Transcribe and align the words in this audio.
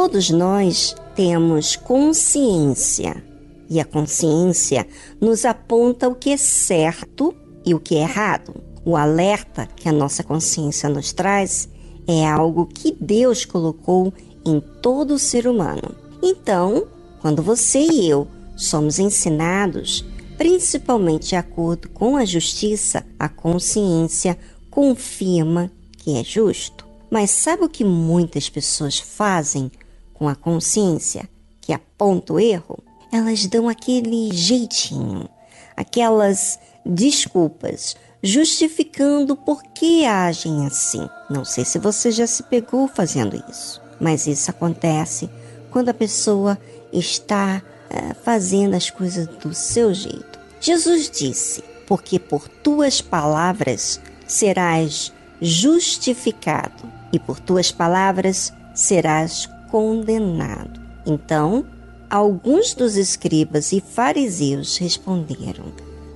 Todos 0.00 0.30
nós 0.30 0.94
temos 1.16 1.74
consciência 1.74 3.20
e 3.68 3.80
a 3.80 3.84
consciência 3.84 4.86
nos 5.20 5.44
aponta 5.44 6.08
o 6.08 6.14
que 6.14 6.30
é 6.30 6.36
certo 6.36 7.34
e 7.66 7.74
o 7.74 7.80
que 7.80 7.96
é 7.96 8.02
errado. 8.02 8.54
O 8.84 8.96
alerta 8.96 9.66
que 9.66 9.88
a 9.88 9.92
nossa 9.92 10.22
consciência 10.22 10.88
nos 10.88 11.12
traz 11.12 11.68
é 12.06 12.24
algo 12.24 12.64
que 12.64 12.96
Deus 13.00 13.44
colocou 13.44 14.14
em 14.46 14.60
todo 14.60 15.18
ser 15.18 15.48
humano. 15.48 15.96
Então, 16.22 16.86
quando 17.20 17.42
você 17.42 17.80
e 17.80 18.08
eu 18.08 18.28
somos 18.56 19.00
ensinados, 19.00 20.04
principalmente 20.38 21.30
de 21.30 21.36
acordo 21.36 21.88
com 21.88 22.16
a 22.16 22.24
justiça, 22.24 23.04
a 23.18 23.28
consciência 23.28 24.38
confirma 24.70 25.72
que 25.96 26.16
é 26.16 26.22
justo. 26.22 26.86
Mas 27.10 27.32
sabe 27.32 27.64
o 27.64 27.68
que 27.68 27.84
muitas 27.84 28.48
pessoas 28.48 28.96
fazem 28.96 29.72
com 30.18 30.28
a 30.28 30.34
consciência 30.34 31.28
que 31.60 31.72
aponta 31.72 32.32
o 32.32 32.40
erro? 32.40 32.78
Elas 33.12 33.46
dão 33.46 33.68
aquele 33.68 34.30
jeitinho, 34.32 35.28
aquelas 35.76 36.58
desculpas, 36.84 37.96
justificando 38.22 39.36
por 39.36 39.62
que 39.62 40.04
agem 40.04 40.66
assim. 40.66 41.08
Não 41.30 41.44
sei 41.44 41.64
se 41.64 41.78
você 41.78 42.10
já 42.10 42.26
se 42.26 42.42
pegou 42.42 42.88
fazendo 42.88 43.42
isso, 43.48 43.80
mas 44.00 44.26
isso 44.26 44.50
acontece 44.50 45.30
quando 45.70 45.90
a 45.90 45.94
pessoa 45.94 46.58
está 46.92 47.62
é, 47.88 48.14
fazendo 48.14 48.74
as 48.74 48.90
coisas 48.90 49.26
do 49.26 49.54
seu 49.54 49.94
jeito. 49.94 50.38
Jesus 50.60 51.10
disse: 51.10 51.62
Porque 51.86 52.18
por 52.18 52.48
tuas 52.48 53.00
palavras 53.00 54.00
serás 54.26 55.12
justificado, 55.40 56.90
e 57.12 57.18
por 57.18 57.38
tuas 57.40 57.70
palavras 57.70 58.52
serás 58.74 59.48
condenado. 59.70 60.80
Então, 61.06 61.64
alguns 62.10 62.74
dos 62.74 62.96
escribas 62.96 63.72
e 63.72 63.80
fariseus 63.80 64.76
responderam, 64.76 65.72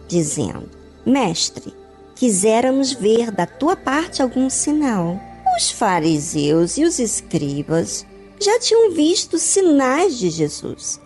dizendo: 0.09 0.69
Mestre, 1.05 1.75
quiséramos 2.15 2.93
ver 2.93 3.31
da 3.31 3.47
tua 3.47 3.77
parte 3.77 4.23
algum 4.23 4.49
sinal. 4.49 5.21
Os 5.57 5.71
fariseus 5.71 6.79
e 6.79 6.85
os 6.85 6.99
escribas 6.99 8.07
já 8.41 8.59
tinham 8.59 8.93
visto 8.93 9.39
sinais 9.39 10.19
de 10.19 10.31
Jesus. 10.31 11.01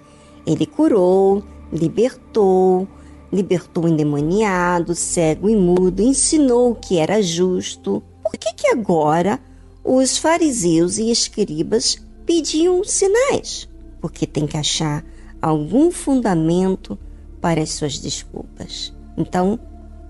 Ele 0.47 0.65
curou, 0.65 1.43
libertou, 1.73 2.87
libertou 3.33 3.85
o 3.85 3.89
endemoniado, 3.89 4.95
cego 4.95 5.49
e 5.49 5.57
mudo, 5.57 6.01
ensinou 6.01 6.71
o 6.71 6.75
que 6.75 6.99
era 6.99 7.21
justo. 7.21 8.03
Por 8.23 8.39
que, 8.39 8.53
que 8.55 8.69
agora 8.69 9.41
os 9.85 10.17
fariseus 10.19 10.99
e 10.99 11.11
escribas 11.11 11.99
pediam 12.27 12.83
sinais? 12.85 13.69
Porque 14.01 14.27
tem 14.27 14.47
que 14.47 14.57
achar 14.57 15.05
algum 15.41 15.91
fundamento 15.91 16.99
para 17.41 17.63
as 17.63 17.71
suas 17.71 17.99
desculpas. 17.99 18.93
Então, 19.17 19.59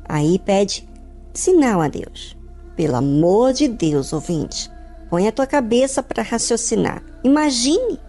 aí 0.08 0.38
pede 0.38 0.88
sinal 1.34 1.82
a 1.82 1.88
Deus. 1.88 2.36
Pelo 2.74 2.96
amor 2.96 3.52
de 3.52 3.68
Deus, 3.68 4.12
ouvinte, 4.12 4.70
põe 5.10 5.28
a 5.28 5.32
tua 5.32 5.46
cabeça 5.46 6.02
para 6.02 6.22
raciocinar. 6.22 7.02
Imagine 7.22 8.00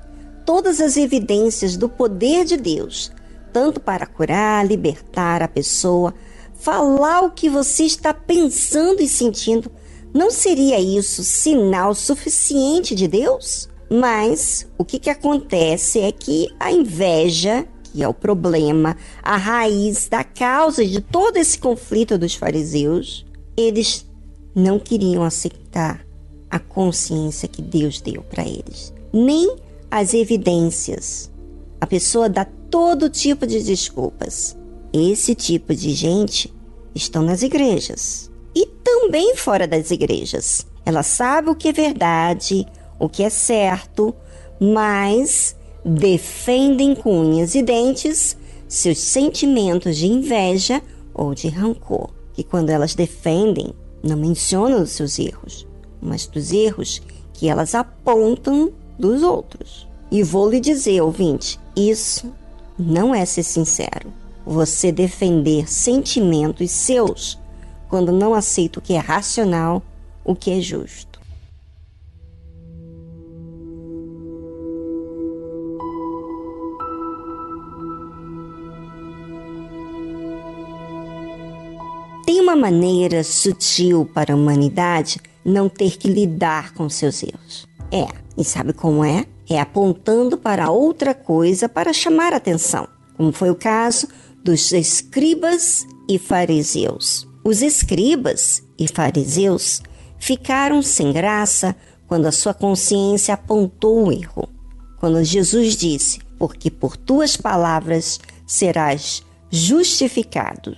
todas 0.45 0.79
as 0.79 0.97
evidências 0.97 1.75
do 1.75 1.89
poder 1.89 2.45
de 2.45 2.57
Deus, 2.57 3.11
tanto 3.51 3.79
para 3.79 4.05
curar, 4.05 4.65
libertar 4.65 5.43
a 5.43 5.47
pessoa, 5.47 6.13
falar 6.53 7.21
o 7.21 7.31
que 7.31 7.49
você 7.49 7.83
está 7.83 8.13
pensando 8.13 9.01
e 9.01 9.07
sentindo. 9.07 9.71
Não 10.13 10.31
seria 10.31 10.79
isso 10.79 11.23
sinal 11.23 11.93
suficiente 11.93 12.95
de 12.95 13.07
Deus? 13.07 13.69
Mas 13.89 14.67
o 14.77 14.83
que, 14.83 14.99
que 14.99 15.09
acontece 15.09 15.99
é 15.99 16.11
que 16.11 16.47
a 16.59 16.71
inveja, 16.71 17.65
que 17.83 18.03
é 18.03 18.07
o 18.07 18.13
problema, 18.13 18.97
a 19.23 19.37
raiz 19.37 20.07
da 20.09 20.23
causa 20.23 20.85
de 20.85 21.01
todo 21.01 21.37
esse 21.37 21.57
conflito 21.57 22.17
dos 22.17 22.35
fariseus, 22.35 23.25
eles 23.55 24.05
não 24.53 24.77
queriam 24.77 25.23
aceitar 25.23 26.05
a 26.49 26.59
consciência 26.59 27.47
que 27.47 27.61
Deus 27.61 28.01
deu 28.01 28.21
para 28.23 28.43
eles, 28.43 28.93
nem 29.13 29.55
as 29.89 30.13
evidências. 30.13 31.31
A 31.79 31.87
pessoa 31.87 32.29
dá 32.29 32.45
todo 32.69 33.09
tipo 33.09 33.45
de 33.45 33.61
desculpas. 33.63 34.57
Esse 34.91 35.35
tipo 35.35 35.75
de 35.75 35.93
gente 35.93 36.53
estão 36.95 37.21
nas 37.21 37.41
igrejas 37.41 38.31
e 38.55 38.65
também 38.83 39.35
fora 39.35 39.67
das 39.67 39.91
igrejas. 39.91 40.65
Ela 40.85 41.03
sabe 41.03 41.49
o 41.49 41.55
que 41.55 41.67
é 41.67 41.73
verdade, 41.73 42.65
o 42.99 43.07
que 43.07 43.23
é 43.23 43.29
certo, 43.29 44.13
mas 44.59 45.55
defendem 45.83 46.95
com 46.95 47.19
unhas 47.19 47.55
e 47.55 47.61
dentes 47.61 48.37
seus 48.67 48.99
sentimentos 48.99 49.95
de 49.97 50.07
inveja 50.07 50.81
ou 51.13 51.33
de 51.33 51.47
rancor, 51.47 52.09
que 52.33 52.43
quando 52.43 52.69
elas 52.69 52.93
defendem, 52.93 53.73
não 54.03 54.17
mencionam 54.17 54.81
os 54.81 54.91
seus 54.91 55.17
erros, 55.17 55.65
mas 56.01 56.27
dos 56.27 56.51
erros 56.51 57.01
que 57.33 57.47
elas 57.47 57.73
apontam 57.73 58.71
dos 58.97 59.23
outros. 59.23 59.87
E 60.11 60.23
vou 60.23 60.49
lhe 60.49 60.59
dizer, 60.59 61.01
ouvinte, 61.01 61.59
isso 61.75 62.31
não 62.77 63.13
é 63.13 63.25
ser 63.25 63.43
sincero. 63.43 64.13
Você 64.45 64.91
defender 64.91 65.69
sentimentos 65.69 66.71
seus 66.71 67.37
quando 67.89 68.11
não 68.11 68.33
aceita 68.33 68.79
o 68.79 68.81
que 68.81 68.93
é 68.93 68.99
racional, 68.99 69.81
o 70.23 70.35
que 70.35 70.51
é 70.51 70.61
justo. 70.61 71.16
Maneira 82.57 83.23
sutil 83.23 84.09
para 84.13 84.33
a 84.33 84.35
humanidade 84.35 85.19
não 85.45 85.69
ter 85.69 85.97
que 85.97 86.09
lidar 86.09 86.73
com 86.73 86.89
seus 86.89 87.23
erros. 87.23 87.67
É, 87.91 88.07
e 88.37 88.43
sabe 88.43 88.73
como 88.73 89.03
é? 89.05 89.25
É 89.49 89.61
apontando 89.61 90.37
para 90.37 90.69
outra 90.69 91.13
coisa 91.13 91.69
para 91.69 91.93
chamar 91.93 92.33
atenção, 92.33 92.87
como 93.15 93.31
foi 93.31 93.49
o 93.49 93.55
caso 93.55 94.07
dos 94.43 94.71
escribas 94.71 95.85
e 96.09 96.19
fariseus. 96.19 97.27
Os 97.43 97.61
escribas 97.61 98.61
e 98.77 98.87
fariseus 98.87 99.81
ficaram 100.19 100.81
sem 100.81 101.13
graça 101.13 101.75
quando 102.07 102.25
a 102.25 102.31
sua 102.31 102.53
consciência 102.53 103.33
apontou 103.33 104.07
o 104.07 104.11
erro. 104.11 104.49
Quando 104.99 105.23
Jesus 105.23 105.75
disse: 105.75 106.19
Porque 106.37 106.69
por 106.69 106.97
tuas 106.97 107.37
palavras 107.37 108.19
serás 108.45 109.23
justificado, 109.49 110.75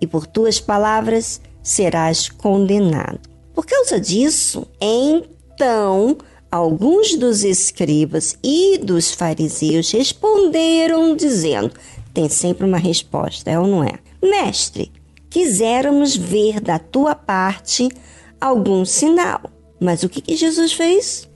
e 0.00 0.06
por 0.06 0.26
tuas 0.26 0.60
palavras 0.60 1.40
serás 1.62 2.28
condenado. 2.28 3.20
Por 3.54 3.66
causa 3.66 4.00
disso, 4.00 4.66
então 4.80 6.16
Alguns 6.50 7.14
dos 7.14 7.44
escribas 7.44 8.38
e 8.42 8.78
dos 8.78 9.12
fariseus 9.12 9.90
responderam, 9.90 11.14
dizendo: 11.14 11.74
tem 12.14 12.26
sempre 12.26 12.66
uma 12.66 12.78
resposta, 12.78 13.50
é 13.50 13.58
ou 13.58 13.66
não 13.66 13.84
é? 13.84 13.98
Mestre, 14.22 14.90
quiséramos 15.28 16.16
ver 16.16 16.58
da 16.58 16.78
tua 16.78 17.14
parte 17.14 17.90
algum 18.40 18.82
sinal. 18.86 19.42
Mas 19.78 20.02
o 20.02 20.08
que, 20.08 20.22
que 20.22 20.36
Jesus 20.36 20.72
fez? 20.72 21.28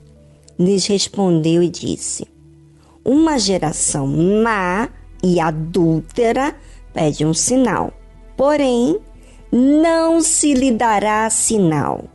Lhes 0.57 0.87
respondeu 0.87 1.61
e 1.61 1.69
disse: 1.69 2.27
Uma 3.05 3.37
geração 3.37 4.07
má 4.07 4.89
e 5.23 5.39
adúltera 5.39 6.55
pede 6.91 7.23
um 7.23 7.35
sinal, 7.35 7.93
porém 8.35 8.99
não 9.51 10.21
se 10.21 10.53
lhe 10.53 10.71
dará 10.71 11.29
sinal, 11.29 12.05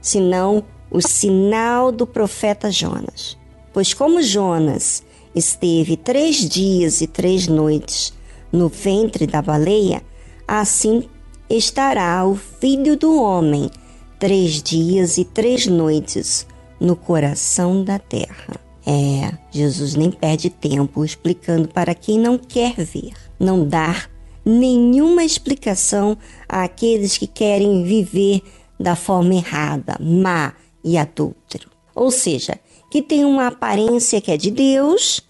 senão 0.00 0.64
o 0.90 1.00
sinal 1.00 1.92
do 1.92 2.06
profeta 2.06 2.70
Jonas. 2.70 3.38
Pois, 3.72 3.94
como 3.94 4.22
Jonas 4.22 5.02
esteve 5.34 5.96
três 5.96 6.36
dias 6.48 7.00
e 7.00 7.06
três 7.06 7.46
noites 7.46 8.12
no 8.52 8.68
ventre 8.68 9.26
da 9.26 9.40
baleia, 9.40 10.02
assim 10.46 11.08
estará 11.48 12.24
o 12.26 12.34
filho 12.34 12.96
do 12.96 13.22
homem 13.22 13.70
três 14.18 14.62
dias 14.62 15.16
e 15.16 15.24
três 15.24 15.66
noites 15.66 16.46
no 16.78 16.96
coração 16.96 17.82
da 17.82 17.98
terra. 17.98 18.60
É, 18.86 19.32
Jesus 19.50 19.94
nem 19.94 20.10
perde 20.10 20.50
tempo 20.50 21.04
explicando 21.04 21.68
para 21.68 21.94
quem 21.94 22.18
não 22.18 22.36
quer 22.36 22.74
ver, 22.74 23.12
não 23.38 23.66
dar 23.66 24.10
nenhuma 24.44 25.24
explicação 25.24 26.16
àqueles 26.48 27.16
que 27.18 27.26
querem 27.26 27.84
viver 27.84 28.42
da 28.78 28.96
forma 28.96 29.34
errada, 29.34 29.96
má, 30.00 30.54
e 30.82 30.96
adúltero. 30.96 31.68
Ou 31.94 32.10
seja, 32.10 32.58
que 32.90 33.02
tem 33.02 33.24
uma 33.24 33.48
aparência 33.48 34.20
que 34.20 34.30
é 34.30 34.36
de 34.36 34.50
Deus, 34.50 35.20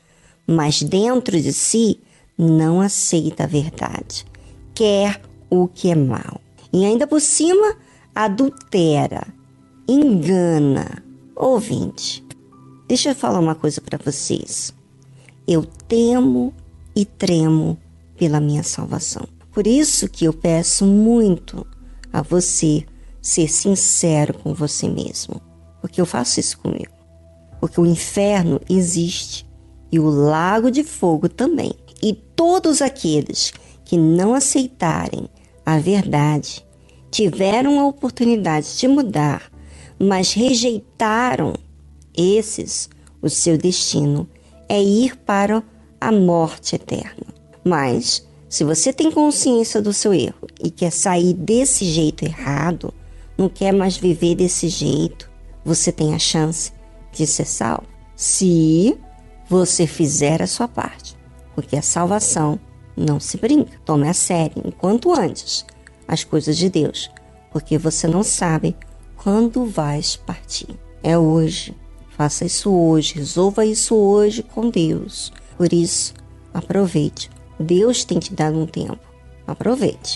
mas 0.47 0.83
dentro 0.83 1.41
de 1.41 1.53
si 1.53 1.99
não 2.39 2.81
aceita 2.81 3.45
a 3.45 3.49
verdade, 3.49 4.25
quer 4.75 5.21
o 5.51 5.67
que 5.67 5.91
é 5.91 5.95
mal. 5.95 6.41
E 6.73 6.85
ainda 6.85 7.07
por 7.07 7.21
cima, 7.21 7.77
adultera, 8.15 9.27
engana. 9.89 11.03
Ouvinte, 11.35 12.23
Deixa 12.91 13.11
eu 13.11 13.15
falar 13.15 13.39
uma 13.39 13.55
coisa 13.55 13.81
para 13.81 13.97
vocês. 14.05 14.75
Eu 15.47 15.65
temo 15.87 16.53
e 16.93 17.05
tremo 17.05 17.79
pela 18.21 18.39
minha 18.39 18.63
salvação. 18.63 19.27
Por 19.51 19.67
isso 19.67 20.07
que 20.07 20.27
eu 20.27 20.33
peço 20.35 20.85
muito 20.85 21.67
a 22.13 22.21
você 22.21 22.85
ser 23.23 23.49
sincero 23.49 24.35
com 24.35 24.53
você 24.53 24.87
mesmo. 24.87 25.41
Porque 25.81 25.99
eu 25.99 26.05
faço 26.05 26.39
isso 26.39 26.59
comigo. 26.59 26.93
Porque 27.59 27.81
o 27.81 27.87
inferno 27.87 28.61
existe 28.69 29.49
e 29.91 29.99
o 29.99 30.11
lago 30.11 30.71
de 30.71 30.85
fogo 30.85 31.31
também. 31.31 31.73
E 32.03 32.13
todos 32.13 32.83
aqueles 32.83 33.55
que 33.87 33.97
não 33.97 34.35
aceitarem 34.35 35.27
a 35.65 35.79
verdade 35.79 36.63
tiveram 37.11 37.81
a 37.81 37.87
oportunidade 37.87 38.77
de 38.77 38.87
mudar, 38.87 39.51
mas 39.99 40.35
rejeitaram 40.35 41.55
esses, 42.15 42.91
o 43.23 43.31
seu 43.31 43.57
destino 43.57 44.29
é 44.69 44.81
ir 44.81 45.17
para 45.17 45.63
a 45.99 46.13
morte 46.13 46.77
eterna. 46.77 47.40
Mas 47.65 48.27
se 48.49 48.65
você 48.65 48.93
tem 48.93 49.11
consciência 49.11 49.81
do 49.81 49.93
seu 49.93 50.13
erro 50.13 50.49
e 50.63 50.71
quer 50.71 50.91
sair 50.91 51.35
desse 51.35 51.85
jeito 51.85 52.25
errado, 52.25 52.93
não 53.39 53.49
quer 53.49 53.73
mais 53.73 53.97
viver 53.97 54.35
desse 54.35 54.69
jeito, 54.69 55.31
você 55.65 55.93
tem 55.93 56.15
a 56.15 56.19
chance 56.19 56.73
de 57.13 57.27
ser 57.27 57.47
salvo. 57.47 57.87
Se 58.17 58.99
você 59.49 59.87
fizer 59.87 60.41
a 60.43 60.47
sua 60.47 60.69
parte. 60.69 61.19
Porque 61.55 61.77
a 61.77 61.83
salvação 61.83 62.59
não 62.97 63.19
se 63.19 63.37
brinca. 63.37 63.79
Tome 63.85 64.09
a 64.09 64.15
sério, 64.15 64.63
enquanto 64.65 65.13
antes, 65.13 65.67
as 66.07 66.23
coisas 66.23 66.57
de 66.57 66.71
Deus. 66.71 67.11
Porque 67.53 67.77
você 67.77 68.07
não 68.07 68.23
sabe 68.23 68.77
quando 69.17 69.67
vais 69.67 70.17
partir. 70.17 70.69
É 71.03 71.19
hoje. 71.19 71.77
Faça 72.17 72.45
isso 72.45 72.71
hoje. 72.71 73.15
Resolva 73.15 73.67
isso 73.67 73.95
hoje 73.97 74.43
com 74.43 74.71
Deus. 74.71 75.33
Por 75.57 75.73
isso, 75.73 76.15
aproveite 76.55 77.29
Deus 77.61 78.05
tem 78.05 78.19
te 78.19 78.35
dado 78.35 78.59
um 78.59 78.67
tempo. 78.67 78.99
Aproveite. 79.47 80.09